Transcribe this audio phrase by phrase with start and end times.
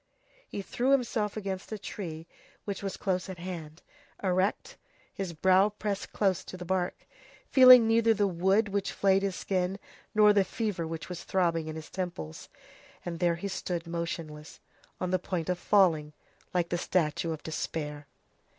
[0.47, 2.25] He threw himself against a tree
[2.65, 3.83] which was close at hand,
[4.23, 4.75] erect,
[5.13, 7.05] his brow pressed close to the bark,
[7.51, 9.77] feeling neither the wood which flayed his skin,
[10.15, 12.49] nor the fever which was throbbing in his temples,
[13.05, 14.59] and there he stood motionless,
[14.99, 16.13] on the point of falling,
[16.51, 18.07] like the statue of despair.